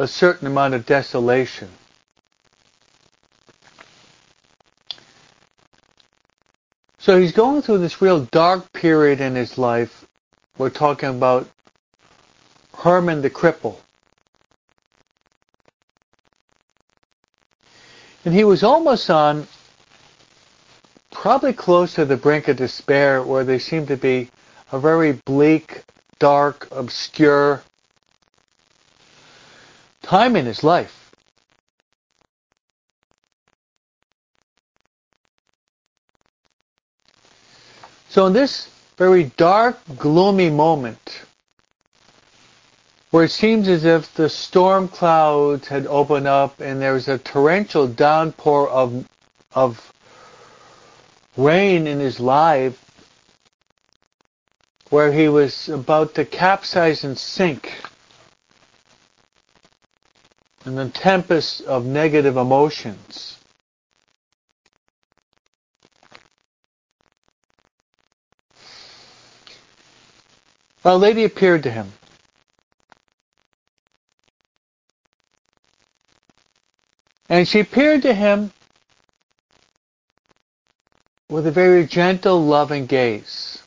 [0.00, 1.68] a certain amount of desolation.
[6.98, 10.06] So he's going through this real dark period in his life.
[10.56, 11.50] We're talking about
[12.78, 13.76] Herman the cripple.
[18.24, 19.46] And he was almost on,
[21.10, 24.30] probably close to the brink of despair, where there seemed to be
[24.72, 25.82] a very bleak,
[26.18, 27.62] dark, obscure,
[30.10, 31.12] time in his life.
[38.08, 41.22] So in this very dark, gloomy moment,
[43.12, 47.18] where it seems as if the storm clouds had opened up and there was a
[47.18, 49.06] torrential downpour of,
[49.54, 49.92] of
[51.36, 52.84] rain in his life,
[54.88, 57.79] where he was about to capsize and sink
[60.64, 63.38] and the tempest of negative emotions.
[70.84, 71.92] A Lady appeared to him.
[77.28, 78.52] And she appeared to him
[81.28, 83.62] with a very gentle, loving gaze.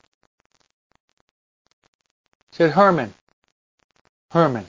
[2.52, 3.14] Said, Herman,
[4.32, 4.66] Herman,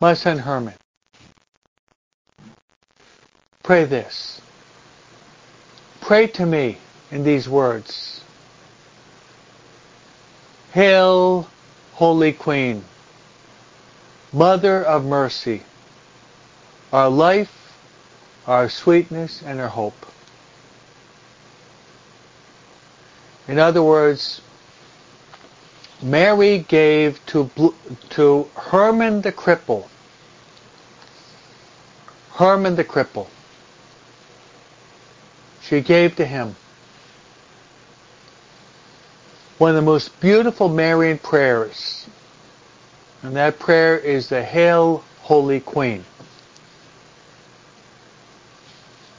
[0.00, 0.74] my son Herman,
[3.62, 4.40] pray this.
[6.00, 6.76] Pray to me
[7.10, 8.22] in these words.
[10.72, 11.48] Hail,
[11.92, 12.84] Holy Queen,
[14.32, 15.62] Mother of Mercy,
[16.92, 17.72] our life,
[18.46, 19.94] our sweetness, and our hope.
[23.46, 24.40] In other words,
[26.04, 27.50] Mary gave to,
[28.10, 29.88] to Herman the cripple
[32.34, 33.28] Herman the cripple.
[35.62, 36.56] She gave to him
[39.58, 42.08] one of the most beautiful Marian prayers.
[43.22, 46.04] And that prayer is the Hail, Holy Queen.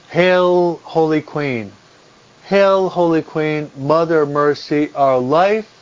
[0.09, 1.71] Hail, Holy Queen.
[2.43, 5.74] Hail, Holy Queen, Mother Mercy, our life,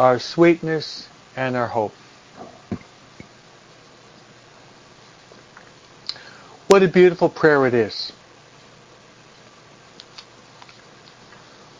[0.00, 1.92] our sweetness, and our hope.
[6.68, 8.10] What a beautiful prayer it is.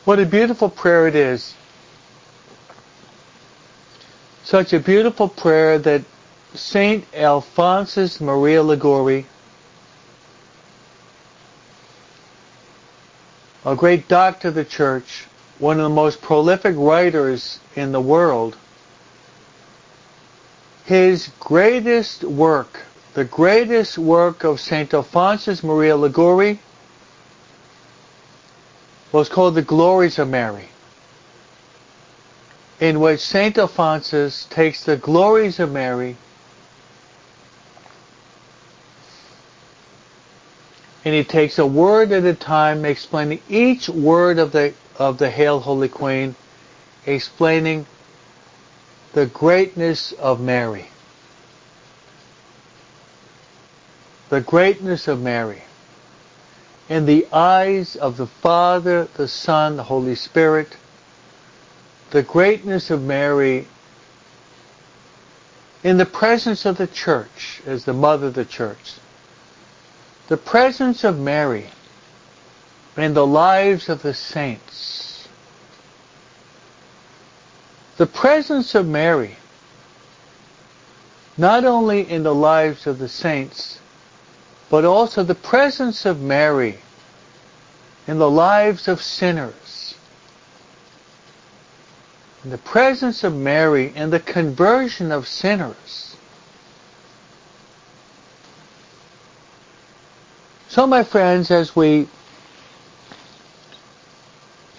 [0.04, 1.54] What a beautiful prayer it is.
[4.44, 6.02] Such a beautiful prayer that
[6.52, 9.24] Saint Alphonsus Maria Liguori,
[13.64, 15.24] a great doctor of the church,
[15.60, 18.56] one of the most prolific writers in the world,
[20.84, 22.80] his greatest work
[23.14, 24.94] the greatest work of St.
[24.94, 26.60] Alphonsus Maria Liguori
[29.10, 30.68] was called The Glories of Mary,
[32.78, 33.58] in which St.
[33.58, 36.16] Alphonsus takes the glories of Mary
[41.04, 45.30] and he takes a word at a time, explaining each word of the of the
[45.30, 46.36] Hail Holy Queen,
[47.06, 47.86] explaining
[49.14, 50.90] the greatness of Mary.
[54.30, 55.62] the greatness of Mary.
[56.88, 60.76] In the eyes of the Father, the Son, the Holy Spirit,
[62.10, 63.66] the greatness of Mary
[65.82, 68.94] in the presence of the church as the mother of the church,
[70.28, 71.68] the presence of Mary
[72.96, 75.28] in the lives of the saints,
[77.96, 79.36] the presence of Mary
[81.40, 83.80] not only in the lives of the saints,
[84.68, 86.78] but also the presence of Mary
[88.06, 89.94] in the lives of sinners.
[92.44, 96.14] In the presence of Mary in the conversion of sinners.
[100.68, 102.06] So my friends, as we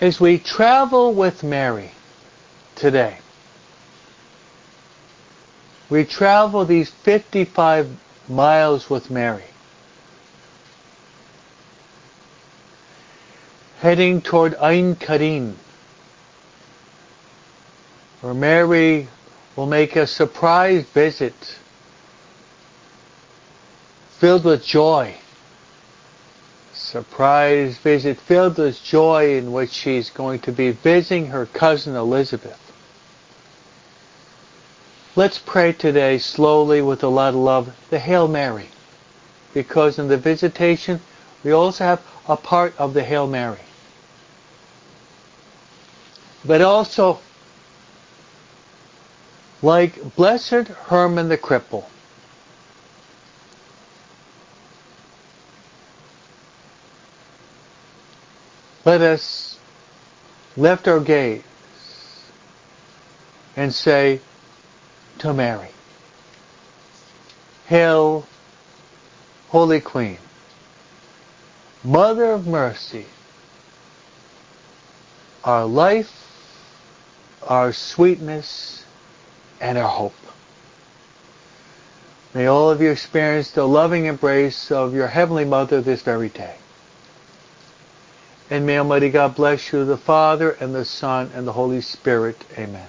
[0.02, 1.92] as we travel with Mary
[2.76, 3.20] today,
[5.92, 7.88] we travel these 55
[8.28, 9.44] miles with Mary.
[13.80, 15.58] Heading toward Ein Karim,
[18.22, 19.08] where Mary
[19.56, 21.60] will make a surprise visit
[24.20, 25.16] filled with joy.
[26.92, 32.60] Surprise visit filled with joy in which she's going to be visiting her cousin Elizabeth.
[35.16, 38.68] Let's pray today slowly with a lot of love the Hail Mary.
[39.54, 41.00] Because in the visitation,
[41.46, 43.64] we also have a part of the Hail Mary.
[46.44, 47.20] But also,
[49.62, 51.86] like Blessed Herman the Cripple,
[58.86, 59.60] let us
[60.58, 61.44] lift our gaze
[63.56, 64.20] and say,
[65.20, 65.70] to Mary.
[67.68, 68.26] Hail,
[69.50, 70.18] Holy Queen,
[71.84, 73.06] Mother of Mercy,
[75.44, 76.12] our life,
[77.48, 78.84] our sweetness,
[79.60, 80.14] and our hope.
[82.34, 86.56] May all of you experience the loving embrace of your Heavenly Mother this very day.
[88.52, 92.44] And may Almighty God bless you, the Father, and the Son, and the Holy Spirit.
[92.58, 92.88] Amen.